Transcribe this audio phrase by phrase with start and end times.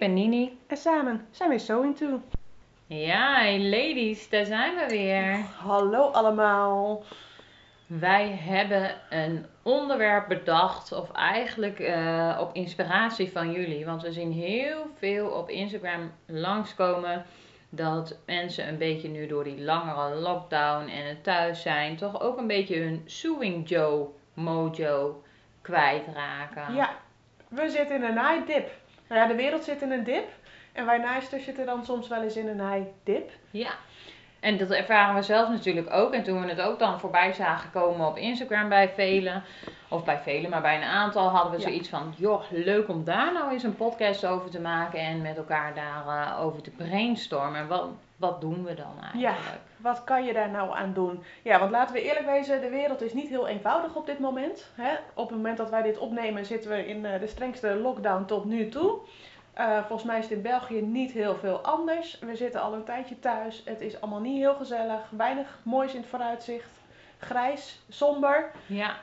[0.00, 0.58] ben Nini.
[0.66, 2.20] en samen zijn we Sewing To.
[2.86, 5.38] Ja, hey ladies, daar zijn we weer.
[5.56, 7.02] Hallo allemaal.
[7.86, 13.84] Wij hebben een onderwerp bedacht, of eigenlijk eh, op inspiratie van jullie.
[13.84, 17.24] Want we zien heel veel op Instagram langskomen
[17.68, 22.38] dat mensen een beetje nu door die langere lockdown en het thuis zijn, toch ook
[22.38, 25.22] een beetje hun Sewing Joe mojo
[25.60, 26.74] kwijtraken.
[26.74, 26.90] Ja,
[27.48, 28.79] we zitten in een naaidip.
[29.10, 30.28] Nou ja, de wereld zit in een dip.
[30.72, 33.30] En wij naaisters zitten dan soms wel eens in een naaidip.
[33.50, 33.74] Ja.
[34.40, 36.12] En dat ervaren we zelf natuurlijk ook.
[36.12, 39.42] En toen we het ook dan voorbij zagen komen op Instagram bij velen,
[39.88, 41.62] of bij velen, maar bij een aantal, hadden we Ja.
[41.64, 45.36] zoiets van: joh, leuk om daar nou eens een podcast over te maken en met
[45.36, 47.60] elkaar daarover over te brainstormen.
[47.60, 49.60] En wat, wat doen we dan eigenlijk?
[49.76, 51.22] Wat kan je daar nou aan doen?
[51.42, 54.70] Ja, want laten we eerlijk wezen, de wereld is niet heel eenvoudig op dit moment.
[54.74, 54.90] Hè?
[55.14, 58.44] Op het moment dat wij dit opnemen zitten we in eh, de strengste lockdown tot
[58.44, 58.98] nu toe.
[59.60, 62.18] Eh, volgens mij is het in België niet heel veel anders.
[62.18, 63.62] We zitten al een tijdje thuis.
[63.64, 65.10] Het is allemaal niet heel gezellig.
[65.10, 66.70] Weinig moois in het vooruitzicht.
[67.18, 68.50] Grijs, somber.
[68.66, 68.96] Ja.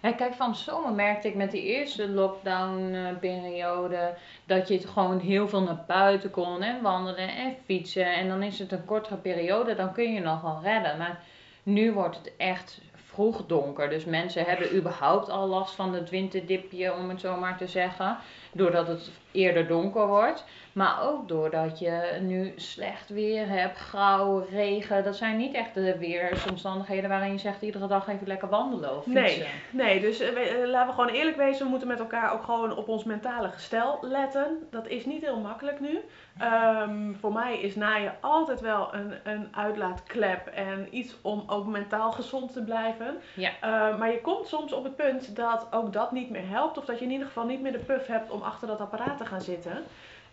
[0.00, 4.14] En kijk, van zomer merkte ik met die eerste lockdown-periode
[4.46, 8.14] dat je gewoon heel veel naar buiten kon en wandelen en fietsen.
[8.14, 10.98] En dan is het een kortere periode, dan kun je nog wel redden.
[10.98, 11.20] Maar
[11.62, 12.80] nu wordt het echt
[13.16, 13.88] vroeg donker.
[13.88, 18.16] Dus mensen hebben überhaupt al last van het winterdipje, om het zo maar te zeggen.
[18.52, 20.44] Doordat het eerder donker wordt.
[20.72, 25.04] Maar ook doordat je nu slecht weer hebt, grauw, regen.
[25.04, 29.04] Dat zijn niet echt de weersomstandigheden waarin je zegt iedere dag even lekker wandelen of
[29.04, 29.22] fietsen.
[29.22, 31.64] Nee, nee dus eh, eh, laten we gewoon eerlijk wezen.
[31.64, 34.66] We moeten met elkaar ook gewoon op ons mentale gestel letten.
[34.70, 36.00] Dat is niet heel makkelijk nu.
[36.38, 42.12] Ehm, voor mij is naaien altijd wel een, een uitlaatklep en iets om ook mentaal
[42.12, 43.16] gezond te blijven.
[43.34, 43.50] Ja.
[43.60, 46.78] Eh, maar je komt soms op het punt dat ook dat niet meer helpt.
[46.78, 49.18] Of dat je in ieder geval niet meer de puff hebt om achter dat apparaat
[49.18, 49.84] te gaan zitten.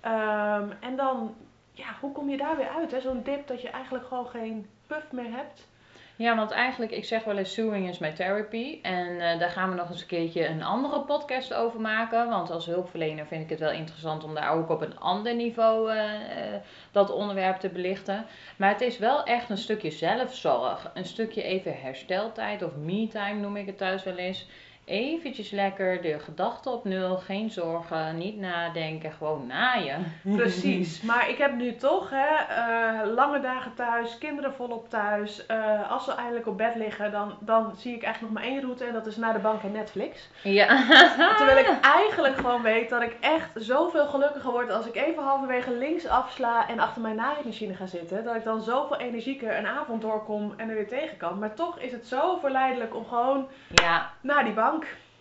[0.02, 1.36] Ehm, en dan,
[1.72, 3.02] ja, hoe kom je daar weer uit?
[3.02, 5.68] Zo'n dip dat je eigenlijk gewoon geen puff meer hebt.
[6.16, 8.80] Ja, want eigenlijk, ik zeg wel eens, sewing is my therapy.
[8.82, 12.30] En eh, daar gaan we nog eens een keertje een andere podcast over maken.
[12.30, 15.92] Want als hulpverlener vind ik het wel interessant om daar ook op een ander niveau
[15.92, 18.26] eh, eh, dat onderwerp te belichten.
[18.56, 20.92] Maar het is wel echt een stukje zelfzorg.
[20.94, 24.48] Een stukje even hersteltijd of me-time noem ik het thuis wel eens.
[24.86, 30.14] Eventjes lekker de gedachten op nul, geen zorgen, niet nadenken, gewoon naaien.
[30.38, 35.46] Precies, maar ik heb nu toch hè, eh, lange dagen thuis, kinderen volop thuis.
[35.46, 38.62] Eh, als ze eindelijk op bed liggen, dan, dan zie ik eigenlijk nog maar één
[38.62, 40.30] route en dat is naar de bank en Netflix.
[40.44, 40.68] Ja.
[41.38, 45.72] Terwijl ik eigenlijk gewoon weet dat ik echt zoveel gelukkiger word als ik even halverwege
[45.72, 48.24] links afsla en achter mijn naaimachine ga zitten.
[48.24, 51.40] Dat ik dan zoveel energieker een avond doorkom en er weer tegen kan.
[51.40, 54.72] Maar toch is het zo verleidelijk om gewoon ja, naar die bank.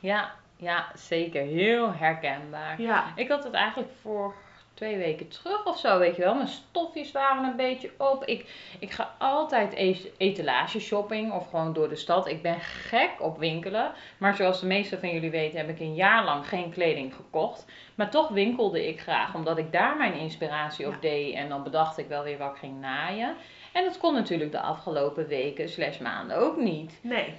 [0.00, 1.42] Ja, ja, zeker.
[1.42, 2.80] Heel herkenbaar.
[2.80, 4.34] Ja, Ik had het eigenlijk voor
[4.74, 6.34] twee weken terug of zo, weet je wel.
[6.34, 8.24] Mijn stofjes waren een beetje op.
[8.24, 12.28] Ik, ik ga altijd e- etalage shopping of gewoon door de stad.
[12.28, 13.92] Ik ben gek op winkelen.
[14.18, 17.66] Maar zoals de meeste van jullie weten heb ik een jaar lang geen kleding gekocht.
[17.94, 20.98] Maar toch winkelde ik graag, omdat ik daar mijn inspiratie op Ja.
[21.00, 21.34] deed.
[21.34, 23.36] En dan bedacht ik wel weer wat ik ging naaien.
[23.72, 26.98] En dat kon natuurlijk de afgelopen weken slash maanden ook niet.
[27.02, 27.34] Nee.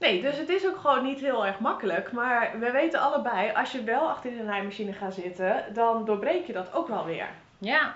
[0.00, 2.12] Nee, dus het is ook gewoon niet heel erg makkelijk.
[2.12, 6.52] Maar we weten allebei, als je wel achter de naaimachine gaat zitten, dan doorbreek je
[6.52, 7.28] dat ook wel weer.
[7.58, 7.92] Ja.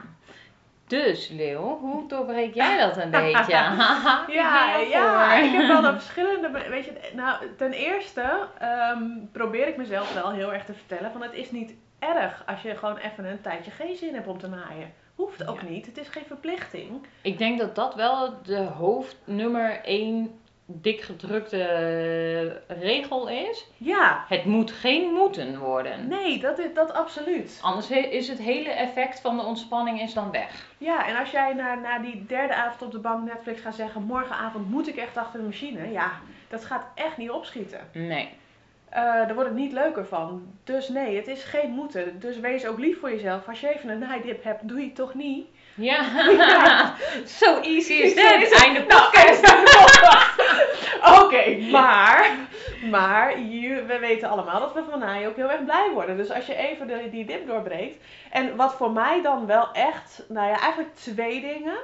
[0.87, 3.53] Dus, Leeuw, hoe doorbreek jij dat een beetje?
[3.53, 6.51] Ja, Ja, ja, ik heb wel de verschillende.
[6.69, 11.23] Weet je, nou, ten eerste ehm, probeer ik mezelf wel heel erg te vertellen: van
[11.23, 14.49] het is niet erg als je gewoon even een tijdje geen zin hebt om te
[14.49, 14.93] naaien.
[15.15, 15.69] Hoeft ook Ja.
[15.69, 17.07] niet, het is geen verplichting.
[17.23, 23.67] Ik denk dat dat wel de hoofdnummer één dik gedrukte eh, regel is.
[23.77, 26.09] Ja, Het moet geen moeten worden.
[26.09, 27.59] nee, dat is dat absoluut.
[27.62, 30.67] Anders is het hele effect van de ontspanning is dan weg.
[30.79, 34.03] Ja, en als jij na, na die derde avond op de bank Netflix gaat zeggen:
[34.03, 35.91] morgenavond moet ik echt achter de machine.
[35.93, 36.11] Ja,
[36.49, 37.81] dat gaat echt niet opschieten.
[37.93, 38.29] Nee.
[38.88, 40.47] Eh, daar wordt het niet leuker van.
[40.65, 42.21] Dus nee, het is geen moeten.
[42.21, 43.49] Dus wees ook lief voor jezelf.
[43.49, 45.47] Als je even een naaidip hebt, doe je het toch niet.
[45.76, 46.05] Ja.
[47.41, 48.61] Zo easy is dat.
[48.62, 49.55] Einde podcast.
[51.23, 52.37] Oké, maar,
[52.91, 56.17] maar je- we weten allemaal dat we van naaien ook heel erg blij worden.
[56.17, 58.05] Dus als je even de, die dip doorbreekt.
[58.31, 61.76] En wat voor mij dan wel echt, nou ja, eigenlijk twee dingen.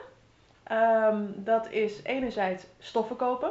[0.65, 3.51] Ehm, dat is enerzijds stoffen kopen.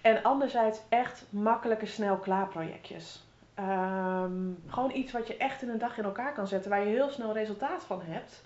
[0.00, 3.22] En anderzijds echt makkelijke snel klaar projectjes.
[3.54, 4.32] Ehm,
[4.68, 7.10] gewoon iets wat je echt in een dag in elkaar kan zetten, waar je heel
[7.10, 8.42] snel resultaat van hebt.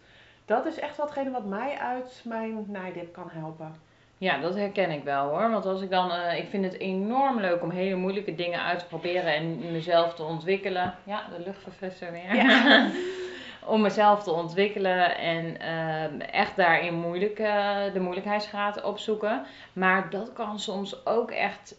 [0.49, 3.75] Dat is echt watgene wat mij uit mijn naaidip kan helpen.
[4.19, 5.51] Ja, dat herken ik wel hoor.
[5.51, 8.79] Want als ik dan, eh, ik vind het enorm leuk om hele moeilijke dingen uit
[8.79, 10.95] te proberen en mezelf te ontwikkelen.
[11.05, 12.35] Ja, de luchtverfrisser weer.
[12.35, 12.87] Ja.
[13.75, 19.47] om mezelf te ontwikkelen en ehm, echt daarin moeilijk, eh, de moeilijkheidsgraad opzoeken.
[19.73, 21.75] Maar dat kan soms ook echt,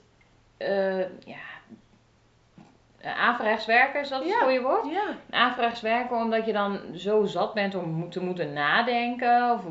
[0.57, 1.58] eh, ja,
[3.03, 4.39] averechts werken, is dat het Ja.
[4.39, 4.85] goede woord?
[5.31, 5.79] Ja.
[5.81, 9.65] werken omdat je dan zo zat bent om te moeten nadenken of,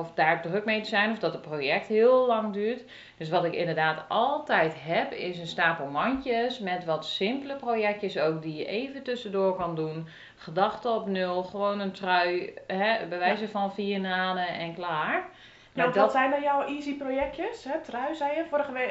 [0.00, 2.84] of daar druk mee te zijn of dat het project heel lang duurt.
[3.16, 8.42] Dus wat ik inderdaad altijd heb is een stapel mandjes met wat simpele projectjes ook
[8.42, 10.08] die je even tussendoor kan doen.
[10.36, 15.28] Gedachten op nul, gewoon een trui, hè, bij wijze van vier naden en klaar.
[15.74, 17.64] Maar want wat dat, zijn dan jouw easy projectjes?
[17.64, 17.80] Hè?
[17.80, 18.44] Trui, zei je.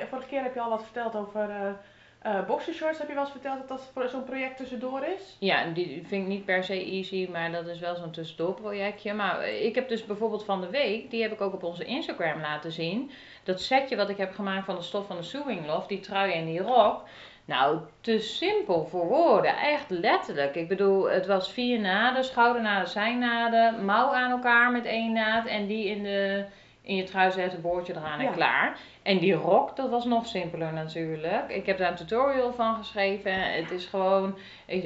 [0.09, 1.71] Vorige keer heb je al wat verteld over eh
[2.21, 2.97] eh boxershorts.
[2.97, 5.35] Heb je wel eens verteld dat dat zo'n project tussendoor is?
[5.39, 9.13] ja, die vind ik niet per se easy, maar dat is wel zo'n tussendoor projectje.
[9.13, 12.41] Maar ik heb dus bijvoorbeeld van de week, die heb ik ook op onze Instagram
[12.41, 13.11] laten zien.
[13.43, 16.31] Dat setje wat ik heb gemaakt van de stof van de Sewing Loft, die trui
[16.31, 17.03] en die rok.
[17.45, 19.57] Nou, te simpel voor woorden.
[19.57, 20.55] Echt letterlijk.
[20.55, 25.67] Ik bedoel, het was vier naden, schoudernaden, zijnaden, mouw aan elkaar met één naad en
[25.67, 26.45] die in, de,
[26.81, 28.31] in je trui zetten, boordje eraan en Ja.
[28.31, 28.77] klaar.
[29.01, 31.49] En die rok, dat was nog simpeler natuurlijk.
[31.49, 33.53] Ik heb daar een tutorial van geschreven.
[33.53, 34.37] Het is gewoon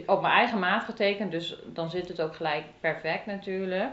[0.06, 3.92] op mijn eigen maat getekend, dus dan zit het ook gelijk perfect natuurlijk.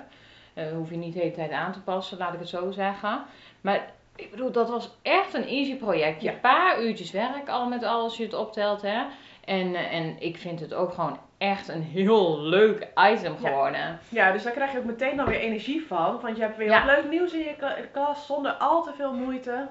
[0.55, 3.23] Eh hoef je niet de hele tijd aan te passen, laat ik het zo zeggen.
[3.61, 6.29] Maar ik bedoel, dat was echt een easy projectje.
[6.29, 6.35] Ja.
[6.35, 9.03] Een paar uurtjes werk al met alles als je het optelt, hè.
[9.45, 13.99] En, eh, en ik vind het ook gewoon echt een heel leuk item geworden.
[14.09, 16.21] Ja, dus daar krijg je ook meteen dan weer energie van.
[16.21, 16.85] Want je hebt weer Ja.
[16.87, 19.69] wat leuk nieuws in je ka- kast zonder al te veel moeite.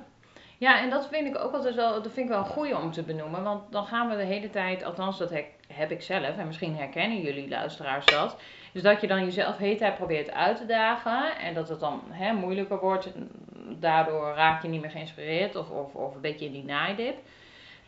[0.57, 2.91] Ja, en dat vind ik ook altijd wel, dat vind ik wel een goeie om
[2.91, 3.43] te benoemen.
[3.43, 6.75] Want dan gaan we de hele tijd, althans dat heb, heb ik zelf, en misschien
[6.75, 8.37] herkennen jullie luisteraars dat.
[8.73, 11.37] Dus dat je dan jezelf de hele tijd probeert uit te dagen.
[11.39, 13.11] En dat het dan hè, moeilijker wordt.
[13.79, 17.17] Daardoor raak je niet meer geïnspireerd of, of, of een beetje in die naaidip.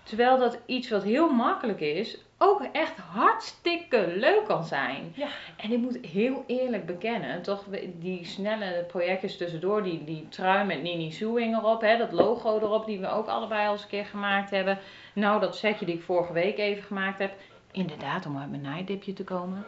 [0.03, 5.11] Terwijl dat iets wat heel makkelijk is, ook echt hartstikke leuk kan zijn.
[5.15, 5.27] Ja.
[5.57, 7.65] En ik moet heel eerlijk bekennen, toch
[7.99, 12.85] die snelle projectjes tussendoor, die, die trui met Nini Sewing erop, hè, dat logo erop,
[12.85, 14.79] die we ook allebei al eens een keer gemaakt hebben.
[15.13, 17.33] Nou, dat setje die ik vorige week even gemaakt heb,
[17.71, 19.65] inderdaad, om uit mijn naaidipje te komen.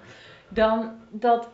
[0.49, 1.49] Dan, dat,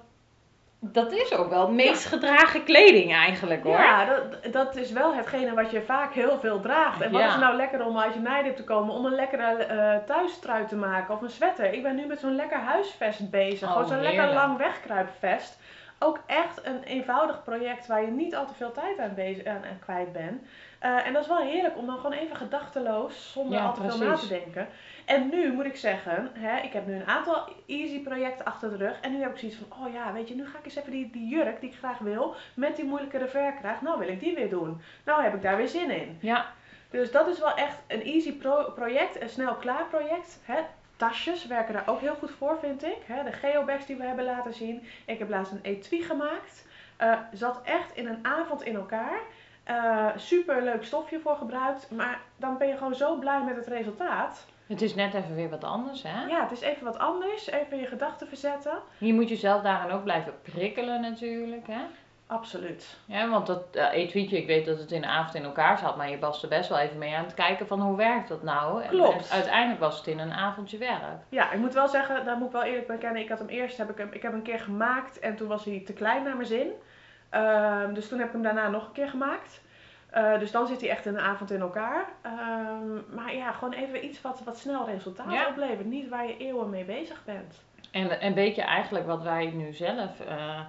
[0.84, 3.78] dat is ook wel het meest gedragen kleding eigenlijk hoor.
[3.78, 7.02] Ja, dat, dat is wel hetgene wat je vaak heel veel draagt.
[7.02, 7.28] En wat Ja.
[7.28, 8.94] is nou lekker om uit je nijdip te komen?
[8.96, 11.74] Om een lekkere eh thuistrui te maken of een sweater.
[11.74, 13.68] Ik ben nu met zo'n lekker huisvest bezig.
[13.68, 15.60] Oh, Gewoon zo'n lekker lang wegkruipvest.
[16.04, 19.56] Ook echt een eenvoudig project waar je niet al te veel tijd aan, bezig, aan,
[19.64, 20.42] aan kwijt bent.
[20.80, 23.82] Eh, en dat is wel heerlijk om dan gewoon even gedachteloos, zonder Ja, al te
[23.82, 24.68] veel na te denken.
[25.06, 28.76] En nu moet ik zeggen, hè, ik heb nu een aantal easy projecten achter de
[28.78, 29.00] rug.
[29.02, 30.92] En nu heb ik zoiets van, oh ja, weet je, nu ga ik eens even
[30.92, 34.36] die, die jurk die ik graag wil, met die moeilijke reverkrijg, nou wil ik die
[34.36, 34.82] weer doen.
[35.06, 36.18] Nou heb ik daar weer zin in.
[36.22, 36.46] Ja,
[36.90, 40.40] Dus dat is wel echt een easy pro- project, een snel klaar project.
[40.46, 40.60] Hè.
[41.02, 42.98] Tasjes werken daar ook heel goed voor, vind ik.
[43.06, 43.24] Hè.
[43.24, 44.84] De geobags die we hebben laten zien.
[45.06, 46.66] Ik heb laatst een etui gemaakt.
[46.98, 49.20] Eh, zat echt in een avond in elkaar.
[49.64, 51.92] Eh super leuk stofje voor gebruikt.
[51.92, 54.46] Maar dan ben je gewoon zo blij met het resultaat.
[54.68, 56.26] het is net even weer wat anders hè.
[56.26, 57.50] Ja, het is even wat anders.
[57.50, 58.80] Even je gedachten verzetten.
[58.98, 61.82] Je moet jezelf daarin ook blijven prikkelen natuurlijk hè.
[62.32, 62.98] Absoluut.
[63.06, 65.98] Ja, want dat uh, etuietje, ik weet dat het in de avond in elkaar zat,
[65.98, 68.44] maar je was er best wel even mee aan het kijken van hoe werkt dat
[68.44, 68.84] nou.
[68.88, 69.30] Klopt.
[69.30, 71.22] En uiteindelijk was het in een avondje werk.
[71.30, 73.22] Ja, ik moet wel zeggen, daar moet ik wel eerlijk bekennen.
[73.22, 75.48] Ik had hem eerst, heb ik hem, ik heb hem een keer gemaakt en toen
[75.48, 76.68] was hij te klein naar mijn zin.
[77.30, 79.62] Ehm, dus toen heb ik hem daarna nog een keer gemaakt.
[80.10, 82.06] Eh, dus dan zit hij echt in een avond in elkaar.
[82.22, 85.48] Ehm, maar ja, gewoon even iets wat, wat snel resultaat Ja.
[85.48, 85.86] oplevert.
[85.86, 87.64] Niet waar je eeuwen mee bezig bent.
[87.92, 90.60] En, en weet je eigenlijk wat wij nu zelf eh,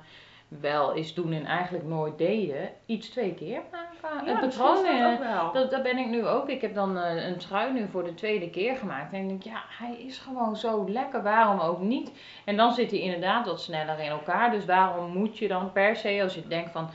[0.60, 2.70] wel eens doen en eigenlijk nooit deden?
[2.86, 4.26] Iets twee keer maken.
[4.26, 4.86] Ja, misschien patroon.
[4.86, 5.52] is dat ook wel.
[5.52, 6.48] Dat, dat ben ik nu ook.
[6.48, 9.12] Ik heb dan eh, een trui nu voor de tweede keer gemaakt.
[9.12, 11.22] En ik denk, ja, hij is gewoon zo lekker.
[11.22, 12.12] Waarom ook niet?
[12.44, 14.50] En dan zit hij inderdaad wat sneller in elkaar.
[14.50, 16.88] Dus waarom moet je dan per se, als je denkt van...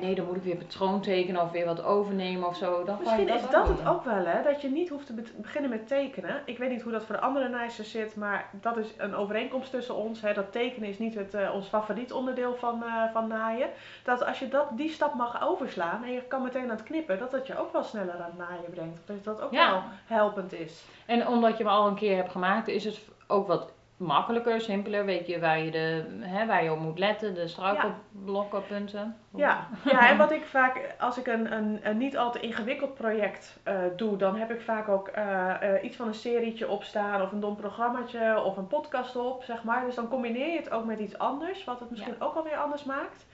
[0.00, 2.84] Nee, dan moet ik weer patroon tekenen of weer wat overnemen of zo.
[2.84, 3.76] Dan Misschien is ook dat doen.
[3.76, 4.42] het ook wel, hè?
[4.42, 6.42] Dat je niet hoeft te be- beginnen met tekenen.
[6.44, 9.70] Ik weet niet hoe dat voor de andere naaisters zit, maar dat is een overeenkomst
[9.70, 10.20] tussen ons.
[10.20, 10.32] Hè?
[10.32, 13.68] Dat tekenen is niet het, eh, ons favoriet onderdeel van, eh, van naaien.
[14.04, 17.18] Dat als je dat, die stap mag overslaan en je kan meteen aan het knippen,
[17.18, 19.00] dat dat je ook wel sneller aan het naaien brengt.
[19.06, 19.70] Dat dat ook Ja.
[19.70, 20.84] wel helpend is.
[21.06, 25.04] En omdat je hem al een keer hebt gemaakt, is het ook wat makkelijker, simpeler.
[25.04, 29.16] Weet je waar je, de, hè, waar je op moet letten, de struikelblokken, punten.
[29.36, 32.94] Ja, ja en wat ik vaak, als ik een, een, een niet al te ingewikkeld
[32.94, 37.22] project eh, doe, dan heb ik vaak ook eh, eh, iets van een serietje opstaan
[37.22, 39.84] of een dom programmaatje of een podcast op, zeg maar.
[39.84, 42.84] Dus dan combineer je het ook met iets anders, wat het misschien ook alweer anders
[42.84, 43.26] maakt.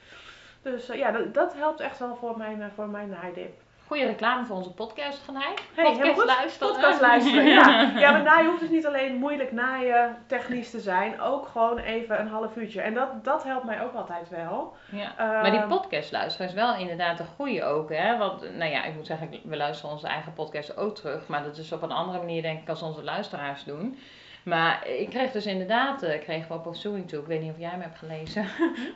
[0.62, 3.63] Dus ja, dat, dat helpt echt wel voor mijn, voor mijn naaidip.
[3.86, 5.62] Goede reclame voor onze podcast gelijk.
[5.74, 6.72] Hey, podcast luisteren.
[6.74, 7.80] Podcast luisteren, ja.
[8.00, 11.20] Ja, maar naaien hoeft dus niet alleen moeilijk naaien technisch te zijn.
[11.20, 12.80] Ook gewoon even een half uurtje.
[12.80, 14.74] En dat, dat helpt mij ook altijd wel.
[14.90, 15.12] Ja.
[15.16, 18.16] Ehm, Maar die podcast luisteren is wel inderdaad een goede ook, hè?
[18.18, 21.26] Want, nou ja, ik moet zeggen, we luisteren onze eigen podcast ook terug.
[21.26, 23.98] Maar dat is op een andere manier, denk ik, als onze luisteraars doen.
[24.44, 27.58] Maar ik kreeg dus inderdaad, eh, kregen we op Pursuing toe, ik weet niet of
[27.58, 28.46] jij hem hebt gelezen.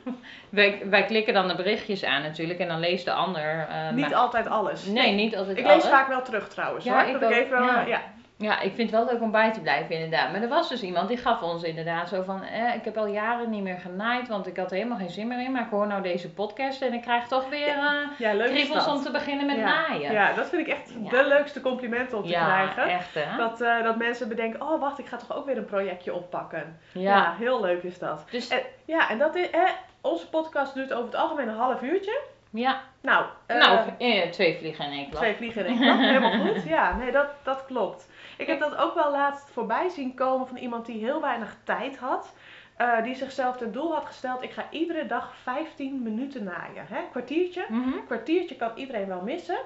[0.49, 3.67] wij, wij klikken dan de berichtjes aan natuurlijk en dan leest de ander.
[3.69, 4.85] eh, Niet maar- altijd alles.
[4.85, 5.85] Nee, niet altijd Ik lees alles.
[5.87, 6.85] vaak wel terug trouwens.
[6.85, 7.15] Ja, hoor.
[7.15, 7.43] ik dat ik ook.
[7.43, 7.85] even, Ja.
[7.87, 8.01] ja.
[8.39, 8.47] Ja.
[8.49, 10.31] Ja, ik vind het wel leuk om bij te blijven inderdaad.
[10.31, 13.05] Maar er was dus iemand die gaf ons inderdaad zo van, eh, ik heb al
[13.07, 15.51] jaren niet meer genaaid, want ik had er helemaal geen zin meer in.
[15.51, 17.83] Maar ik hoor nou deze podcast en ik krijg toch weer eh
[18.17, 19.63] Ja, leuk is kriebels om te beginnen met ja.
[19.65, 20.11] naaien.
[20.11, 21.09] Ja, dat vind ik echt Ja.
[21.09, 22.93] de leukste complimenten om te Ja, krijgen.
[22.93, 23.37] echt hè?
[23.37, 26.79] Dat, eh, dat mensen bedenken, oh wacht, ik ga toch ook weer een projectje oppakken.
[26.91, 27.35] Ja, Ja.
[27.37, 28.25] heel leuk is dat.
[28.31, 29.61] Dus En, ja, en dat is, eh,
[30.01, 32.19] onze podcast duurt over het algemeen een half uurtje.
[32.49, 35.21] Ja, Nou, eh, nou, eh, twee vliegen in één klap.
[35.21, 36.63] twee vliegen in één klap, helemaal goed.
[36.63, 38.09] Ja, nee, dat, dat klopt.
[38.37, 41.97] Ik heb dat ook wel laatst voorbij zien komen van iemand die heel weinig tijd
[41.97, 42.33] had.
[42.77, 46.85] eh, die zichzelf ten doel had gesteld, ik ga iedere dag 15 minuten naaien.
[46.89, 46.99] Hè?
[47.11, 47.65] Kwartiertje.
[47.69, 48.05] Mhm.
[48.05, 49.57] Kwartiertje kan iedereen wel missen.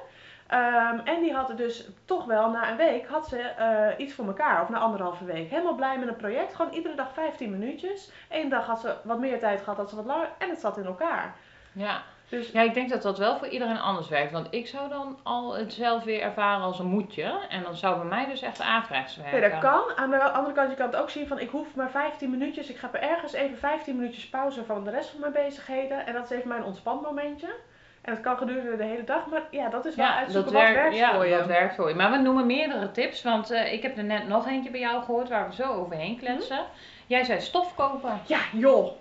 [0.48, 4.26] Ehm, en die had dus toch wel na een week had ze eh, iets voor
[4.26, 5.50] elkaar, of na anderhalve week.
[5.50, 6.56] Helemaal blij met een project.
[6.56, 8.12] Gewoon iedere dag 15 minuutjes.
[8.30, 10.30] Eén dag had ze wat meer tijd gehad, had ze wat langer.
[10.38, 11.36] En het zat in elkaar.
[11.72, 12.02] Ja.
[12.34, 14.32] Dus ja, ik denk dat dat wel voor iedereen anders werkt.
[14.32, 17.40] Want ik zou dan al het zelf weer ervaren als een moedje.
[17.50, 19.40] En dan zou bij mij dus echt averechts werken.
[19.40, 19.82] nee, dat kan.
[19.96, 22.70] Aan de andere kant, je kan het ook zien van ik hoef maar 15 minuutjes.
[22.70, 26.06] Ik ga er ergens even 15 minuutjes pauze van de rest van mijn bezigheden.
[26.06, 27.54] En dat is even mijn ontspanmomentje.
[28.02, 29.26] En dat kan gedurende de hele dag.
[29.28, 31.38] Maar ja, dat is wel Ja, uitzoeken wat werkt, werkt ja, voor je.
[31.38, 31.96] dat werkt voor je.
[31.96, 35.04] Maar we noemen meerdere tips, want eh, ik heb er net nog eentje bij jou
[35.04, 36.66] gehoord waar we zo overheen kletsen.
[37.08, 38.22] Jij zei stof kopen.
[38.26, 38.92] Ja, joh.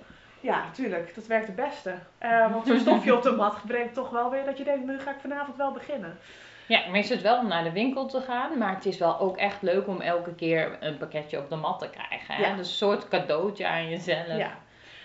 [0.42, 1.14] Ja, tuurlijk.
[1.14, 1.94] Dat werkt het beste.
[2.18, 5.00] Eh, want zo'n stofje op de mat brengt toch wel weer dat je denkt, nu
[5.00, 6.18] ga ik vanavond wel beginnen.
[6.66, 9.18] Ja, maar is het wel om naar de winkel te gaan, maar het is wel
[9.18, 12.34] ook echt leuk om elke keer een pakketje op de mat te krijgen.
[12.34, 12.42] Hè?
[12.42, 12.56] Ja.
[12.56, 14.36] Dus een soort cadeautje aan jezelf.
[14.36, 14.56] Ja.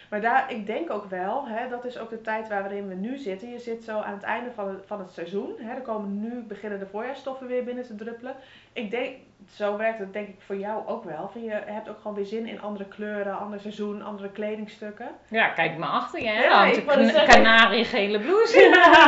[0.09, 3.17] Maar daar, ik denk ook wel, hè, dat is ook de tijd waarin we nu
[3.17, 3.49] zitten.
[3.49, 5.53] Je zit zo aan het einde van het, van het seizoen.
[5.59, 8.35] Hè, er komen nu beginnen de voorjaarstoffen weer binnen te druppelen.
[8.73, 9.15] Ik denk,
[9.51, 11.29] zo werkt het denk ik voor jou ook wel.
[11.31, 15.07] Van je hebt ook gewoon weer zin in andere kleuren, ander seizoen, andere kledingstukken.
[15.27, 16.43] Ja, kijk maar achter je, hè?
[16.43, 18.59] Ja, Ja, ik een kan- kanariegele blouse.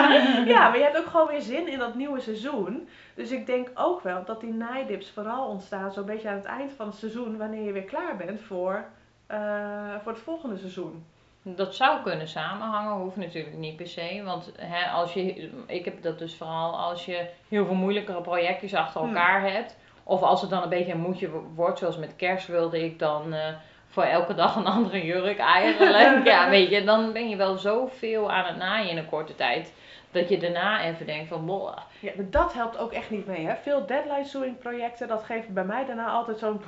[0.54, 2.88] ja, maar je hebt ook gewoon weer zin in dat nieuwe seizoen.
[3.16, 6.72] Dus ik denk ook wel dat die naaidips vooral ontstaan zo'n beetje aan het eind
[6.72, 7.38] van het seizoen.
[7.38, 8.86] Wanneer je weer klaar bent voor,
[9.30, 11.06] eh, voor het volgende seizoen.
[11.42, 14.22] Dat zou kunnen samenhangen, hoeft natuurlijk niet per se.
[14.26, 18.74] Want hè, als je, ik heb dat dus vooral als je heel veel moeilijkere projectjes
[18.74, 19.10] achter Hmm.
[19.10, 19.78] elkaar hebt.
[20.04, 23.00] Of als het dan een beetje een moedje wo- wordt, zoals met kerst wilde ik
[23.00, 23.54] dan eh,
[23.90, 26.26] voor elke dag een andere jurk eigenlijk.
[26.34, 29.74] ja, weet je, dan ben je wel zoveel aan het naaien in een korte tijd.
[30.12, 33.46] Dat je daarna even denkt van, boah, Ja, maar dat helpt ook echt niet mee.
[33.46, 33.56] Hè?
[33.56, 36.62] Veel deadline sewing projecten, dat geeft bij mij daarna altijd zo'n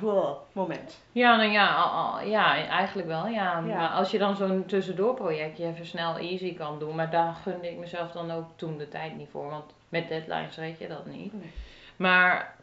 [0.52, 1.02] moment.
[1.12, 3.26] Ja, nou ja, ja, eigenlijk wel.
[3.26, 3.62] Ja.
[3.66, 3.76] Ja.
[3.76, 7.70] Maar als je dan zo'n tussendoor projectje even snel easy kan doen, maar daar gunde
[7.70, 9.50] ik mezelf dan ook toen de tijd niet voor.
[9.50, 11.32] Want met deadlines weet je dat niet.
[11.32, 11.52] Nee.
[11.96, 12.54] Maar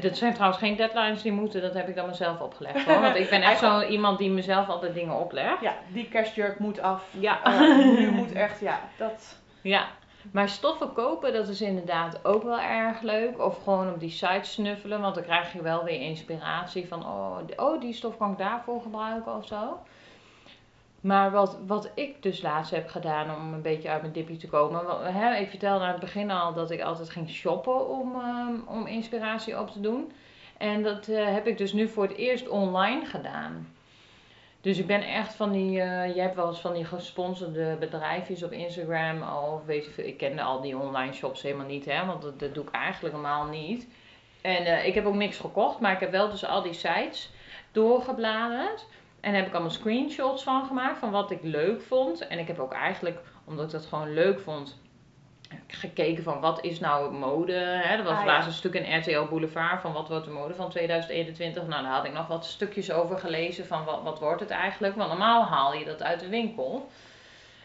[0.00, 2.84] dat zijn trouwens geen deadlines die moeten, dat heb ik dan mezelf opgelegd.
[2.84, 3.00] Hoor.
[3.00, 5.60] Want ik ben echt zo iemand die mezelf altijd dingen oplegt.
[5.60, 7.04] Ja, die kerstjurk moet af.
[7.10, 7.44] Ja.
[7.44, 9.36] Eh, nu moet echt, ja, dat...
[9.62, 9.86] Ja,
[10.32, 13.40] maar stoffen kopen, dat is inderdaad ook wel erg leuk.
[13.40, 17.38] Of gewoon op die site snuffelen, want dan krijg je wel weer inspiratie van, oh,
[17.56, 19.78] oh die stof kan ik daarvoor gebruiken of zo.
[21.00, 24.48] Maar wat, wat ik dus laatst heb gedaan om een beetje uit mijn dippie te
[24.48, 25.12] komen.
[25.12, 28.86] Hè, ik vertelde aan het begin al dat ik altijd ging shoppen om, ehm, om
[28.86, 30.12] inspiratie op te doen.
[30.56, 33.68] En dat eh, heb ik dus nu voor het eerst online gedaan.
[34.60, 38.42] Dus ik ben echt van die, eh je hebt wel eens van die gesponsorde bedrijfjes
[38.42, 40.06] op Instagram of weet je.
[40.06, 43.14] Ik kende al die online shops helemaal niet, hè, want dat, dat doe ik eigenlijk
[43.14, 43.86] helemaal niet.
[44.40, 47.30] En eh, ik heb ook niks gekocht, maar ik heb wel dus al die sites
[47.72, 48.86] doorgebladerd.
[49.20, 52.26] En daar heb ik allemaal screenshots van gemaakt van wat ik leuk vond.
[52.26, 54.80] En ik heb ook eigenlijk, omdat ik dat gewoon leuk vond,
[55.66, 57.52] gekeken van wat is nou mode.
[57.52, 57.96] Hè?
[57.96, 58.26] Er was Ah, ja.
[58.26, 61.66] laatst een stuk in RTL Boulevard van wat wordt de mode van 2021.
[61.66, 64.94] Nou, daar had ik nog wat stukjes over gelezen van wat, wat wordt het eigenlijk.
[64.96, 66.88] Want normaal haal je dat uit de winkel,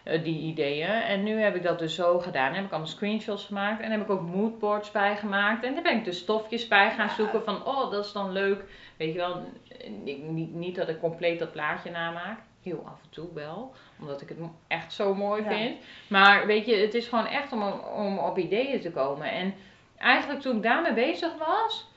[0.03, 0.87] die ideeën.
[0.87, 2.45] En nu heb ik dat dus zo gedaan.
[2.45, 5.63] Dan heb ik allemaal screenshots gemaakt en heb ik ook moodboards bij gemaakt.
[5.63, 8.63] En daar ben ik dus stofjes bij gaan zoeken van, oh, dat is dan leuk.
[8.97, 9.45] Weet je wel,
[10.03, 12.39] niet, niet dat ik compleet dat plaatje namaak.
[12.63, 15.49] Heel af en toe wel, omdat ik het echt zo mooi Ja.
[15.49, 15.77] vind.
[16.07, 17.63] Maar weet je, het is gewoon echt om,
[17.95, 19.31] om op ideeën te komen.
[19.31, 19.53] En
[19.97, 21.91] eigenlijk toen ik daarmee bezig was,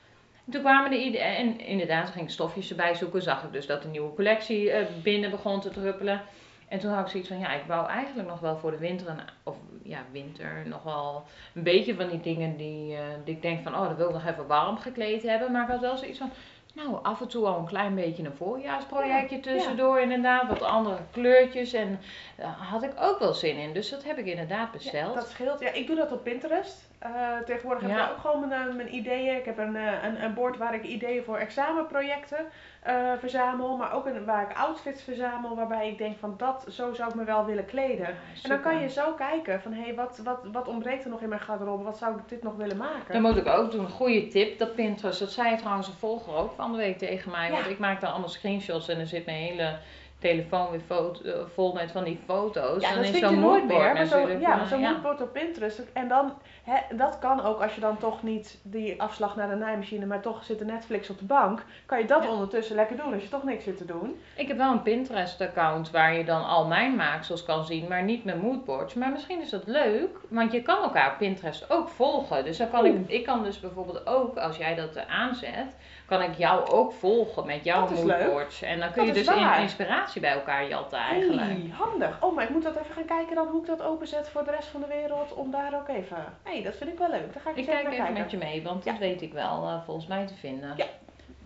[0.51, 1.35] toen kwamen de ideeën.
[1.35, 3.21] En inderdaad, ging ik stofjes erbij zoeken.
[3.21, 6.21] Zag ik dus dat de nieuwe collectie eh, binnen begon te druppelen.
[6.67, 9.07] En toen had ik zoiets van, ja, ik wou eigenlijk nog wel voor de winter,
[9.09, 13.41] een, of ja, winter, nog wel een beetje van die dingen die, uh, die ik
[13.41, 15.51] denk van, oh, dat wil ik nog even warm gekleed hebben.
[15.51, 16.31] Maar ik had wel zoiets van,
[16.77, 20.47] nou, af en toe al een klein beetje een voorjaarsprojectje tussendoor, inderdaad.
[20.47, 21.73] Wat andere kleurtjes.
[21.73, 21.99] En
[22.35, 23.73] daar had ik ook wel zin in.
[23.73, 25.13] Dus dat heb ik inderdaad besteld.
[25.13, 25.59] Ja, dat scheelt.
[25.59, 26.89] Ja, ik doe dat op Pinterest.
[27.05, 29.35] Uh, tegenwoordig heb ik ook gewoon mijn, mijn, ideeën.
[29.35, 32.45] Ik heb een, een, een bord waar ik ideeën voor examenprojecten
[32.87, 36.93] uh, verzamel, maar ook een, waar ik outfits verzamel, waarbij ik denk van dat, zo
[36.93, 38.07] zou ik me wel willen kleden.
[38.07, 41.21] en dan kan je zo kijken van hé, hey, wat, wat, wat ontbreekt er nog
[41.21, 43.13] in mijn garderobe, wat zou ik dit nog willen maken?
[43.13, 46.35] Dan moet ik ook doen, een goede tip, dat Pinterest, dat zei trouwens een volger
[46.35, 49.25] ook van de week tegen mij, want ik maak dan allemaal screenshots en er zit
[49.25, 49.77] mijn hele
[50.19, 52.81] telefoon weer foto, eh, vol met van die foto's.
[52.81, 54.31] Ja, dan is zo'n moodboard natuurlijk.
[54.31, 55.81] Zo, ja, zo'n moodboard op Pinterest.
[55.93, 56.33] En dan,
[56.67, 60.21] hè, dat kan ook als je dan toch niet die afslag naar de naaimachine, maar
[60.21, 61.63] toch zit de Netflix op de bank.
[61.85, 64.19] Kan je dat ondertussen lekker doen als je toch niks zit te doen.
[64.35, 68.03] Ik heb wel een Pinterest account waar je dan al mijn maaksels kan zien, maar
[68.03, 68.93] niet mijn moodboards.
[68.93, 72.45] Maar misschien is dat leuk, want je kan elkaar op Pinterest ook volgen.
[72.45, 76.37] Dus dan kan ik, ik kan dus bijvoorbeeld ook, als jij dat aanzet, kan ik
[76.37, 78.61] jou ook volgen met jouw moodboards.
[78.61, 81.47] En dan kun je dus in inspiratie bij elkaar jatten eigenlijk.
[81.47, 82.17] Hey, handig.
[82.21, 84.51] Oh, maar ik moet dat even gaan kijken dan hoe ik dat openzet voor de
[84.51, 85.33] rest van de wereld.
[85.33, 86.17] Om daar ook even...
[86.57, 87.33] hey, dat vind ik wel leuk.
[87.33, 89.83] Dan ga ik, ik kijk even met je mee, want dat weet ik wel uh,
[89.85, 90.73] volgens mij te vinden.
[90.75, 90.85] Ja.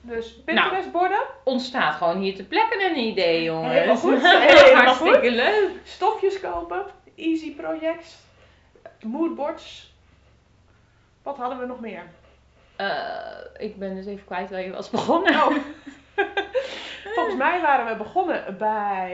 [0.01, 1.09] Dus Pinterest borden?
[1.09, 3.73] Nou, ontstaat gewoon hier te plekken een idee, jongens.
[3.73, 4.21] Helemaal goed.
[4.27, 5.35] Helemaal Hartstikke goed.
[5.35, 5.69] leuk.
[5.83, 6.85] Stofjes kopen.
[7.15, 8.17] Easy projects.
[9.01, 9.93] Moodboards.
[11.23, 12.03] Wat hadden we nog meer?
[12.77, 12.87] Uh,
[13.57, 15.33] ik ben dus even kwijt waar je was begonnen.
[15.33, 15.55] Oh.
[17.15, 19.11] Volgens mij waren we begonnen bij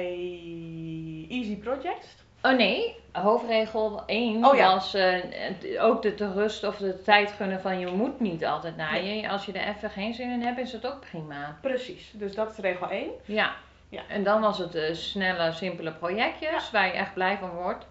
[1.30, 2.08] Easy Projects.
[2.42, 4.74] Oh nee, hoofdregel 1 oh, ja.
[4.74, 8.78] was uh, ook de, de rust of de tijd gunnen van je moet niet altijd
[8.78, 9.30] naaien.
[9.30, 11.58] Als je er even geen zin in hebt, is het ook prima.
[11.62, 13.10] Precies, dus dat is regel 1.
[13.26, 13.56] Ja.
[13.90, 14.02] ja.
[14.10, 17.88] En dan was het uh, snelle, simpele projectjes waar je echt blij van wordt.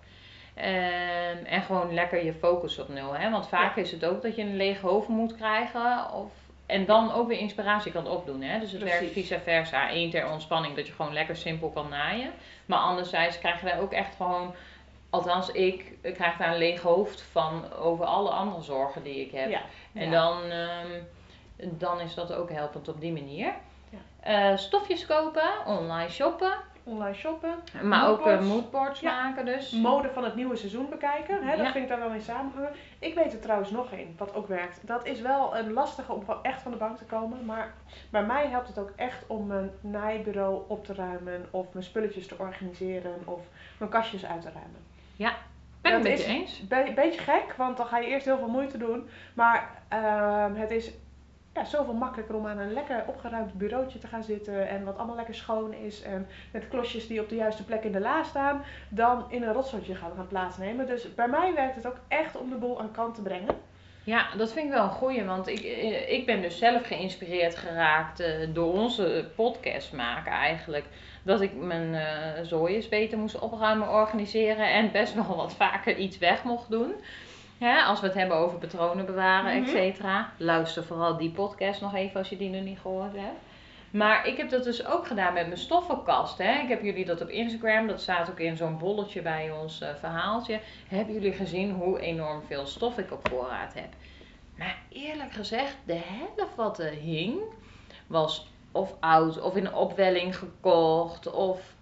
[0.58, 3.14] Um, en gewoon lekker je focus op nul.
[3.14, 3.30] Hè?
[3.30, 6.12] Want vaak is het ook dat je een leeg hoofd moet krijgen.
[6.12, 6.30] Of,
[6.66, 8.42] en dan ook weer inspiratie kan opdoen.
[8.42, 8.58] Hè?
[8.58, 8.98] Dus het Precies.
[9.00, 9.92] werkt vice versa.
[9.92, 12.32] Eén ter ontspanning, dat je gewoon lekker simpel kan naaien.
[12.66, 14.54] Maar anderzijds krijgen wij ook echt gewoon...
[15.10, 19.50] Althans, ik krijg daar een leeg hoofd van over alle andere zorgen die ik heb.
[19.50, 19.60] Ja.
[19.92, 21.08] En Dan, um,
[21.58, 23.54] dan is dat ook helpend op die manier.
[23.90, 24.50] Ja.
[24.50, 26.52] Uh, stofjes kopen, online shoppen
[26.86, 27.54] online shoppen.
[27.82, 29.70] Maar ook uh, moodboards maken dus.
[29.70, 31.42] Mode van het nieuwe seizoen bekijken.
[31.42, 32.70] Hè, dat vind ik daar wel in samenhangen.
[32.98, 34.86] Ik weet er trouwens nog één, wat ook werkt.
[34.86, 37.44] Dat is wel een lastige om echt van de bank te komen.
[37.44, 37.74] Maar
[38.10, 41.46] bij mij helpt het ook echt om mijn naaibureau op te ruimen.
[41.50, 43.14] Of mijn spulletjes te organiseren.
[43.24, 43.40] Of
[43.78, 44.80] mijn kastjes uit te ruimen.
[45.16, 45.32] Ja,
[45.80, 46.62] ben ik het eens.
[46.68, 49.08] Een beetje gek, want dan ga je eerst heel veel moeite doen.
[49.34, 50.92] Maar uh, het is
[51.56, 54.68] ja, zoveel makkelijker om aan een lekker opgeruimd bureautje te gaan zitten.
[54.68, 56.02] En wat allemaal lekker schoon is.
[56.02, 58.64] En met klosjes die op de juiste plek in de la staan.
[58.88, 60.86] Dan in een rotzotje gaan, gaan plaatsnemen.
[60.86, 63.54] Dus bij mij werkt het ook echt om de boel aan kant te brengen.
[64.04, 65.24] Ja, dat vind ik wel een goeie.
[65.24, 70.84] Want ik, eh, ik ben dus zelf geïnspireerd geraakt uh, door onze podcast maken eigenlijk.
[71.22, 74.72] Dat ik mijn uh, zooiers beter moest opruimen, organiseren.
[74.72, 76.94] En best wel wat vaker iets weg mocht doen.
[77.58, 80.32] Ja, als we het hebben over patronen bewaren, mm et cetera.
[80.36, 83.40] Luister vooral die podcast nog even als je die nog niet gehoord hebt.
[83.90, 86.38] Maar ik heb dat dus ook gedaan met mijn stoffenkast.
[86.38, 86.52] Hè.
[86.62, 89.88] Ik heb jullie dat op Instagram, dat staat ook in zo'n bolletje bij ons uh,
[89.98, 90.60] verhaaltje.
[90.88, 93.88] Hebben jullie gezien hoe enorm veel stof ik op voorraad heb?
[94.56, 97.38] Maar eerlijk gezegd, de helft wat er hing,
[98.06, 101.75] was of oud of in opwelling gekocht of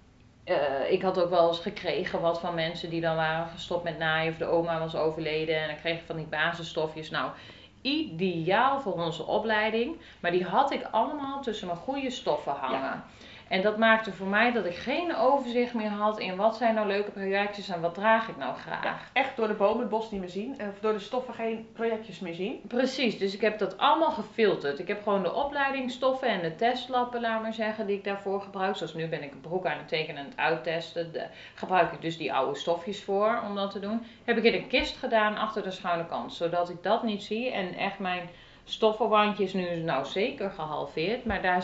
[0.45, 3.99] uh, ik had ook wel eens gekregen wat van mensen die dan waren gestopt met
[3.99, 7.11] naaien of de oma was overleden en dan kreeg je van die basisstofjes.
[7.11, 7.31] Nou,
[7.81, 13.05] ideaal voor onze opleiding, maar die had ik allemaal tussen mijn goede stoffen hangen.
[13.49, 16.87] En dat maakte voor mij dat ik geen overzicht meer had in wat zijn nou
[16.87, 19.11] leuke projectjes en wat draag ik nou graag.
[19.13, 22.19] echt door de bomen het bos niet meer zien en door de stoffen geen projectjes
[22.21, 22.61] meer zien.
[22.67, 24.79] Precies, dus ik heb dat allemaal gefilterd.
[24.79, 28.77] Ik heb gewoon de opleidingsstoffen en de testlappen, laat maar zeggen, die ik daarvoor gebruik.
[28.77, 31.13] Zoals nu ben ik een broek aan het tekenen en het uittesten.
[31.13, 34.07] De, gebruik ik dus die oude stofjes voor om dat te doen.
[34.25, 37.51] Heb ik in een kist gedaan achter de schuine kant, zodat ik dat niet zie
[37.51, 38.29] en echt mijn
[38.65, 41.63] stoffenwandje is nu nou zeker gehalveerd, maar daar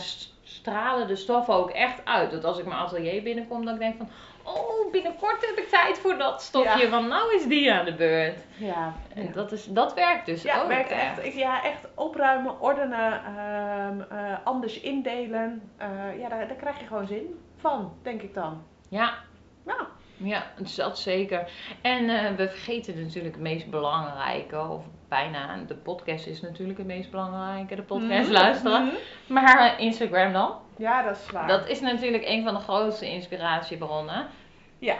[0.55, 2.31] stralen de stoffen ook echt uit.
[2.31, 4.09] Dat als ik mijn atelier binnenkom, dan denk ik van,
[4.53, 8.45] oh, binnenkort heb ik tijd voor dat stofje, want nou is die aan de beurt.
[8.57, 8.93] Ja.
[9.13, 10.67] En Dat, is, dat werkt dus ja, ook.
[10.67, 11.19] Werkt echt.
[11.19, 11.35] echt.
[11.35, 15.71] Ja, echt opruimen, ordenen, ehm, eh, anders indelen.
[15.81, 18.63] Uh, ja, daar, daar krijg je gewoon zin van, denk ik dan.
[18.89, 19.13] Ja.
[19.65, 19.87] Ja.
[20.17, 20.43] Ja,
[20.75, 21.51] dat zeker.
[21.81, 26.87] En uh, we vergeten natuurlijk het meest belangrijke, of bijna, de podcast is natuurlijk het
[26.87, 28.31] meest belangrijke, de podcast mhm.
[28.31, 28.85] luisteren.
[28.85, 28.95] Mhm.
[29.27, 30.55] Maar Instagram dan?
[30.77, 31.47] Ja, dat is waar.
[31.47, 34.27] Dat is natuurlijk een van de grootste inspiratiebronnen.
[34.79, 34.95] Ja.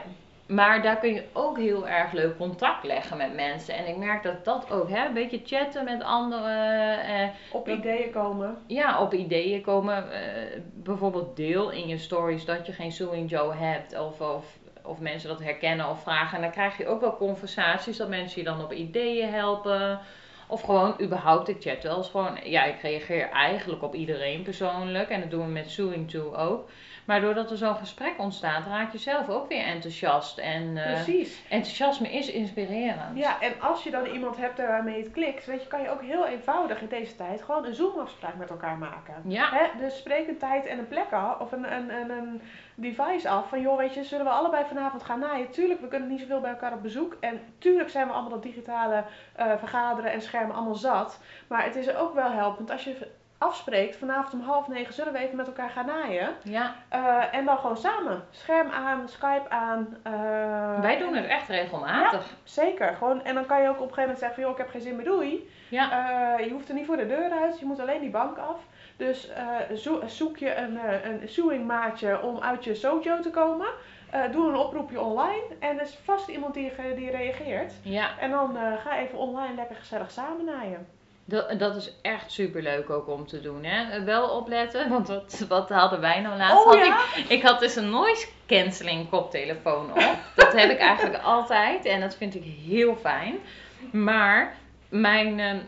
[0.47, 3.75] Maar daar kun je ook heel erg leuk contact leggen met mensen.
[3.75, 7.03] En ik merk dat dat ook, hè, een beetje chatten met anderen.
[7.03, 8.57] Eh, Op Dat- ideeën komen.
[8.67, 10.11] ja, op ideeën komen.
[10.11, 13.99] eh, bijvoorbeeld deel in je stories dat je geen Suing Joe hebt.
[13.99, 14.45] Of, of,
[14.83, 16.35] of mensen dat herkennen of vragen.
[16.35, 19.99] En dan krijg je ook wel conversaties dat mensen je dan op ideeën helpen.
[20.47, 22.37] Of gewoon überhaupt, ik chat wel eens gewoon.
[22.43, 25.09] Ja, ik reageer eigenlijk op iedereen persoonlijk.
[25.09, 26.69] En dat doen we met Suing Too ook.
[27.05, 30.37] Maar doordat er zo'n gesprek ontstaat, raak je zelf ook weer enthousiast.
[30.37, 31.41] En eh, Precies.
[31.49, 33.17] enthousiasme is inspirerend.
[33.17, 36.01] Ja, en als je dan iemand hebt waarmee het klikt, weet je, kan je ook
[36.01, 39.13] heel eenvoudig in deze tijd gewoon een Zoom-afspraak met elkaar maken.
[39.23, 39.49] Ja.
[39.51, 42.41] Hè, dus spreek een tijd en een plek af, of een, een, een, een
[42.81, 43.49] device af.
[43.49, 45.51] Van joh, weet je, zullen we allebei vanavond gaan naaien?
[45.51, 47.15] Tuurlijk, we kunnen niet zoveel bij elkaar op bezoek.
[47.19, 49.03] En tuurlijk zijn we allemaal dat digitale
[49.35, 51.19] eh, vergaderen en schermen allemaal zat.
[51.47, 55.19] Maar het is ook wel helpend als je afspreekt, vanavond om half negen zullen we
[55.19, 56.29] even met elkaar gaan naaien.
[56.43, 56.73] ja.
[56.89, 58.23] Eh, en dan gewoon samen.
[58.29, 59.97] Scherm aan, Skype aan.
[60.03, 62.25] eh, Wij doen het echt regelmatig.
[62.43, 64.63] Zeker, gewoon, en dan kan je ook op een gegeven moment zeggen van joh, ik
[64.63, 65.49] heb geen zin meer, doei.
[65.69, 66.37] Ja.
[66.37, 68.59] Je hoeft er niet voor de deur uit, je moet alleen die bank af.
[69.07, 73.29] Dus eh, zo- zoek je een, eh, een suing maatje om uit je sojo te
[73.29, 73.67] komen.
[74.09, 77.73] Eh, doe een oproepje online en er is vast iemand die, die reageert.
[77.83, 78.19] ja.
[78.19, 80.87] En dan ga even online lekker gezellig samen naaien.
[81.25, 83.63] Dat, dat is echt super leuk ook om te doen.
[83.63, 84.03] Hè?
[84.03, 86.65] Wel opletten, want wat, wat hadden wij nou laatst?
[86.65, 86.97] Oh Had ja?
[87.17, 90.15] ik, ik had dus een noise cancelling koptelefoon op.
[90.35, 93.35] Dat heb ik eigenlijk altijd en dat vind ik heel fijn.
[93.91, 94.55] Maar
[94.89, 95.61] mijn,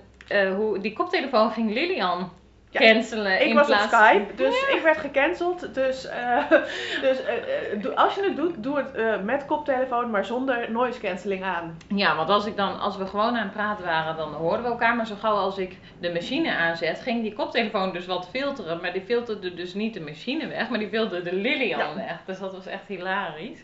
[0.56, 2.32] hoe, die koptelefoon ging Lilian
[2.74, 5.74] Ja, cancelen Ik in was op Skype, dus ik werd gecanceld.
[5.74, 6.50] Dus, eh,
[7.06, 11.44] dus eh, eh, als je het doet, doe het met koptelefoon, maar zonder noise cancelling
[11.44, 11.78] aan.
[11.96, 14.72] Ja, want als, ik dan, als we gewoon aan het praten waren, dan hoorden we
[14.72, 14.96] elkaar.
[14.96, 18.82] Maar zo gauw als ik de machine aanzet, ging die koptelefoon dus wat filteren.
[18.82, 21.96] Maar die filterde dus niet de machine weg, maar die filterde Lilian Ja.
[21.96, 22.22] weg.
[22.26, 23.60] Dus dat was echt hilarisch.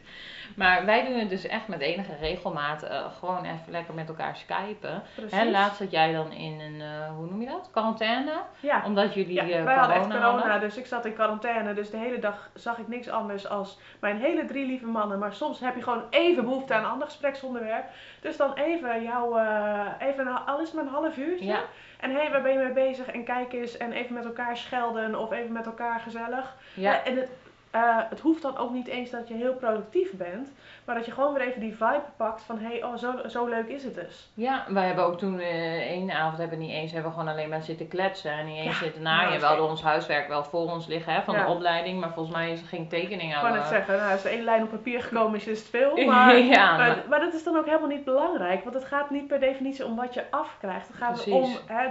[0.56, 4.36] Maar wij doen het dus echt met enige regelmaat eh, gewoon even lekker met elkaar
[4.36, 5.04] skypen.
[5.16, 5.38] Precies.
[5.38, 7.70] Hè, laatst zat jij dan in een, eh, hoe noem je dat?
[7.72, 8.32] Quarantaine?
[8.60, 8.82] Ja.
[8.86, 10.60] Omdat jullie Ja, eh, wij hadden echt corona hadden.
[10.60, 11.74] dus ik zat in quarantaine.
[11.74, 15.20] Dus de hele dag zag ik niks anders als mijn hele drie lieve mannen.
[15.20, 17.86] Maar soms heb je gewoon even behoefte aan een ander gespreksonderwerp.
[18.22, 21.46] Dus dan even jouw, eh, even al is maar een half uurtje.
[21.46, 21.62] Ja.
[22.00, 23.06] En hé, hey, waar ben je mee bezig?
[23.06, 23.78] En kijk eens.
[23.78, 26.56] En even met elkaar schelden of even met elkaar gezellig.
[26.74, 27.04] Ja.
[27.04, 27.30] En het,
[27.72, 30.52] eh, het hoeft dan ook niet eens dat je heel productief bent.
[30.86, 33.46] Maar dat je gewoon weer even die vibe pakt van hé, hey, oh zo, zo
[33.48, 34.30] leuk is het dus.
[34.34, 37.34] Ja, wij hebben ook toen eh één avond hebben we niet eens, hebben we gewoon
[37.34, 39.32] alleen maar zitten kletsen en niet eens Ja, zitten nou, naaien.
[39.32, 41.46] dat we hadden ons huiswerk wel voor ons liggen hè, van Ja.
[41.46, 43.42] de opleiding, maar volgens mij is er geen tekening Ik aan.
[43.44, 45.70] kan het eh, zeggen, nou, als er één lijn op papier gekomen is, is het
[45.70, 45.98] veel.
[46.06, 48.64] Maar, ja, maar, maar- maar dat is dan ook helemaal niet belangrijk.
[48.64, 50.88] Want het gaat niet per definitie om wat je afkrijgt.
[50.88, 51.34] Het gaat Precies.
[51.34, 51.88] om hè,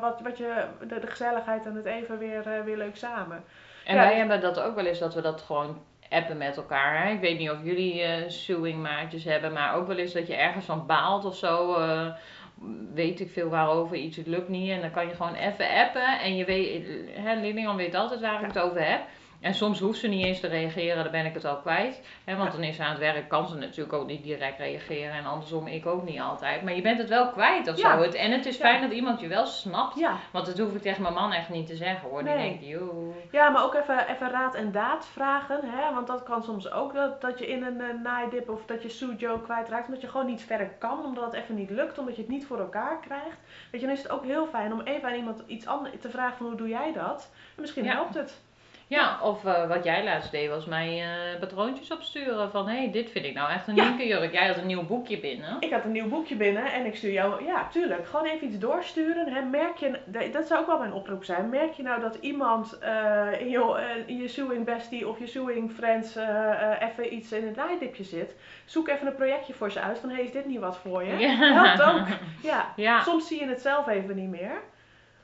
[0.00, 3.44] wat, wat je, de, de gezelligheid en het even weer, weer leuk samen.
[3.84, 4.02] En Ja.
[4.02, 5.78] wij hebben dat ook wel eens dat we dat gewoon
[6.10, 7.04] appen met elkaar.
[7.04, 7.12] Hè?
[7.12, 10.34] Ik weet niet of jullie eh suing maatjes hebben, maar ook wel eens dat je
[10.34, 11.74] ergens van baalt of zo.
[11.74, 12.06] eh,
[12.94, 14.70] weet ik veel waarover, iets het lukt niet.
[14.70, 18.40] En dan kan je gewoon even appen en je weet, hè, Lilian weet altijd waar
[18.40, 19.00] ik het over heb.
[19.44, 22.02] En soms hoeft ze niet eens te reageren, dan ben ik het al kwijt.
[22.24, 25.12] Hè, want dan is ze aan het werk, kan ze natuurlijk ook niet direct reageren.
[25.14, 26.62] En andersom, ik ook niet altijd.
[26.62, 27.96] Maar je bent het wel kwijt of Ja.
[27.96, 28.02] zo.
[28.02, 28.64] Het, en het is Ja.
[28.64, 29.98] fijn dat iemand je wel snapt.
[29.98, 32.24] Ja, Want dat hoef ik tegen mijn man echt niet te zeggen hoor.
[32.24, 32.48] Die Nee.
[32.48, 33.14] denkt, joh.
[33.30, 35.60] ja maar ook even, even raad en daad vragen.
[35.64, 35.94] Hè?
[35.94, 38.88] Want dat kan soms ook dat, dat je in een uh, naaidip of dat je
[38.88, 39.86] sujo kwijtraakt.
[39.86, 42.46] Omdat je gewoon niet verder kan, omdat het even niet lukt, omdat je het niet
[42.46, 43.38] voor elkaar krijgt.
[43.70, 46.10] Weet je, dan is het ook heel fijn om even aan iemand iets anders te
[46.10, 47.30] vragen van hoe doe jij dat?
[47.56, 48.42] En misschien helpt het.
[48.86, 52.90] Ja, of eh, wat jij laatst deed was mij eh, patroontjes opsturen van hé, hey,
[52.90, 53.94] dit vind ik nou echt een Ja.
[53.98, 54.32] jurk.
[54.32, 55.56] Jij had een nieuw boekje binnen.
[55.60, 58.58] Ik had een nieuw boekje binnen en ik stuur jou, ja, tuurlijk, gewoon even iets
[58.58, 59.32] doorsturen.
[59.32, 59.42] Hè.
[59.42, 59.98] Merk je,
[60.32, 61.48] dat zou ook wel mijn oproep zijn.
[61.48, 66.16] Merk je nou dat iemand eh, in, je, in je bestie of je suing friends
[66.80, 68.34] even iets in het naaidipje zit?
[68.64, 71.04] Zoek even een projectje voor ze uit van, hé, hey, is dit niet wat voor
[71.04, 71.26] je?
[71.26, 72.06] Helpt ook.
[72.42, 72.72] Ja.
[72.76, 74.60] Ja, Soms zie je het zelf even niet meer.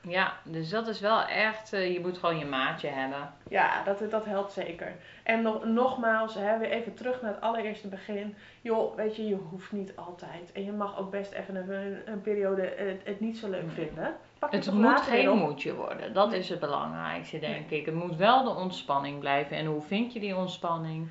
[0.01, 3.33] Ja, dus dat is wel echt, eh, je moet gewoon je maatje hebben.
[3.49, 4.95] Ja, dat, dat helpt zeker.
[5.23, 8.35] En nog, nogmaals, hè, weer even terug naar het allereerste begin.
[8.61, 10.51] Joh, weet je, je hoeft niet altijd.
[10.53, 14.15] En je mag ook best even een, een, periode het, het niet zo leuk vinden.
[14.39, 16.13] Pak Het moet geen moedje worden.
[16.13, 16.39] Dat Nee.
[16.39, 17.85] is het belangrijkste, denk ik.
[17.85, 19.57] Het moet wel de ontspanning blijven.
[19.57, 21.07] En hoe vind je die ontspanning?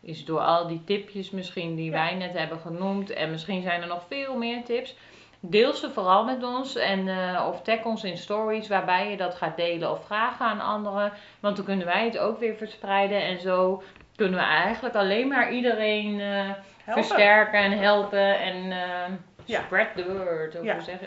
[0.00, 1.90] Is door al die tipjes misschien die Ja.
[1.90, 3.10] wij net hebben genoemd.
[3.10, 4.96] En misschien zijn er nog veel meer tips.
[5.46, 6.74] Deel ze vooral met ons.
[6.76, 10.60] En, eh, of tag ons in stories waarbij je dat gaat delen of vragen aan
[10.60, 11.12] anderen.
[11.40, 13.22] Want dan kunnen wij het ook weer verspreiden.
[13.22, 13.82] En zo
[14.16, 16.50] kunnen we eigenlijk alleen maar iedereen eh,
[16.86, 18.38] versterken en helpen.
[18.38, 19.12] En eh,
[19.44, 19.60] Ja.
[19.60, 20.56] spread the word.
[20.58, 20.74] Of Ja.
[20.74, 21.06] hoe zeg je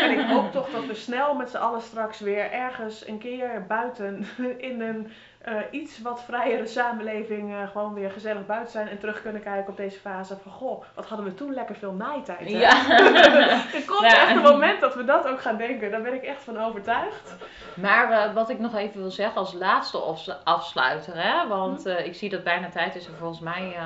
[0.00, 3.64] En ik hoop toch dat we snel met z'n allen straks weer ergens een keer
[3.68, 4.26] buiten
[4.58, 5.12] in een
[5.44, 9.70] eh, iets wat vrijere samenleving eh, gewoon weer gezellig buiten zijn en terug kunnen kijken
[9.70, 12.38] op deze fase van goh, wat hadden we toen lekker veel naaitijd.
[12.52, 12.58] Hè?
[12.58, 12.90] Ja.
[13.74, 14.22] er komt Ja.
[14.22, 17.36] echt een moment dat we dat ook gaan denken, daar ben ik echt van overtuigd.
[17.74, 21.48] Maar eh, wat ik nog even wil zeggen als laatste afs- afsluiter, hè?
[21.48, 23.76] want eh, ik zie dat bijna tijd is en volgens mij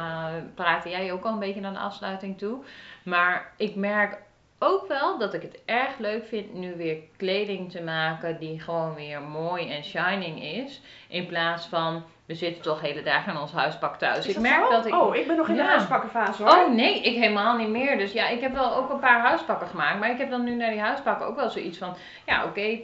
[0.54, 2.58] praatte jij ook al een beetje naar de afsluiting toe.
[3.04, 4.18] Maar ik merk
[4.58, 8.94] ook wel dat ik het erg leuk vind nu weer kleding te maken die gewoon
[8.94, 10.80] weer mooi en shining is.
[11.08, 14.26] In plaats van, we zitten toch hele dagen in ons huispak thuis.
[14.26, 14.70] Is ik merk zo?
[14.70, 14.94] dat ik...
[14.94, 15.68] Oh, ik ben nog in de Ja.
[15.68, 16.52] huispakkenfase hoor.
[16.52, 17.98] Oh nee, ik helemaal niet meer.
[17.98, 19.98] Dus ja, ik heb wel ook een paar huispakken gemaakt.
[19.98, 21.96] Maar ik heb dan nu naar die huispakken ook wel zoiets van...
[22.26, 22.78] Ja, oké,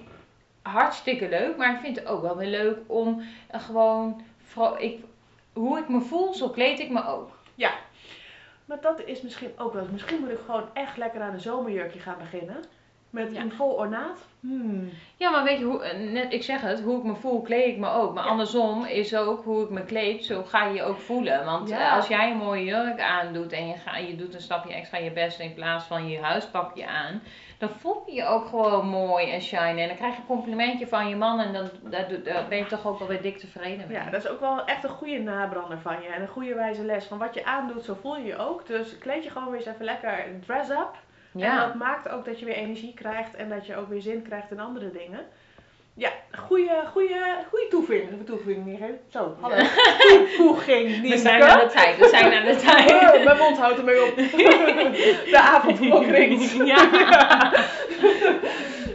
[0.62, 1.56] hartstikke leuk.
[1.56, 4.22] Maar ik vind het ook wel weer leuk om eh, gewoon...
[4.78, 5.00] Ik,
[5.52, 7.30] hoe ik me voel, zo kleed ik me ook.
[8.72, 9.86] Maar dat is misschien ook wel.
[9.92, 12.56] Misschien moet ik gewoon echt lekker aan een zomerjurkje gaan beginnen.
[13.10, 13.40] Met Ja.
[13.40, 14.26] een vol ornaat.
[14.40, 14.88] Hmm.
[15.16, 17.66] Ja, maar weet je, hoe, eh, net, ik zeg het, hoe ik me voel, kleed
[17.66, 18.14] ik me ook.
[18.14, 18.30] Maar Ja.
[18.30, 21.44] andersom is ook hoe ik me kleed, zo ga je je ook voelen.
[21.44, 21.78] Want Ja.
[21.88, 24.98] eh, als jij een mooie jurk aandoet en je, ga, je doet een stapje extra
[24.98, 27.22] je best in plaats van je huispakje aan,
[27.62, 29.80] dan voel je je ook gewoon mooi en shiny.
[29.80, 32.86] En dan krijg je een complimentje van je man en dan daar, ben je toch
[32.86, 33.96] ook wel weer dik tevreden mee.
[33.96, 36.08] Ja, dat is ook wel echt een goede nabrander van je.
[36.08, 37.04] En een goede wijze les.
[37.04, 38.66] Van wat je aandoet, zo voel je je ook.
[38.66, 40.90] Dus kleed je gewoon weer eens even lekker dress up.
[41.34, 43.34] En dat maakt ook dat je weer energie krijgt.
[43.34, 45.20] En dat je ook weer zin krijgt in andere dingen.
[45.94, 48.26] Ja, goede, goede, goede toevoeging.
[48.26, 48.80] Toevoeging.
[49.08, 49.56] Zo, hallo.
[50.36, 51.18] Toevoeging, We Nienke.
[51.18, 52.90] zijn aan de tijd, we zijn aan de tijd.
[52.90, 54.16] Oh, mijn mond houdt ermee op.
[55.34, 56.52] De avondklok ringt.
[56.52, 56.88] Ja.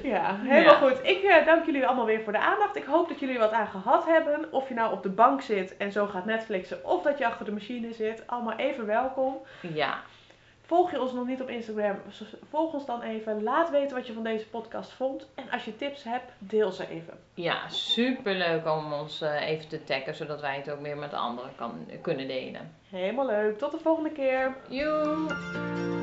[0.03, 0.88] Ja, helemaal Ja.
[0.89, 0.99] goed.
[1.03, 2.75] Ik eh, dank jullie allemaal weer voor de aandacht.
[2.75, 4.47] Ik hoop dat jullie wat aan gehad hebben.
[4.51, 6.86] Of je nou op de bank zit en zo gaat Netflixen.
[6.86, 8.23] Of dat je achter de machine zit.
[8.25, 9.38] Allemaal even welkom.
[9.62, 9.99] ja.
[10.67, 11.95] Volg je ons nog niet op Instagram?
[12.49, 13.43] Volg ons dan even.
[13.43, 15.27] Laat weten wat je van deze podcast vond.
[15.36, 17.13] En als je tips hebt, deel ze even.
[17.34, 21.51] Ja, superleuk om ons eh, even te taggen, zodat wij het ook weer met anderen
[21.56, 22.75] kan, kunnen delen.
[22.89, 23.58] Helemaal leuk.
[23.58, 24.56] Tot de volgende keer.
[24.69, 25.96] Joe!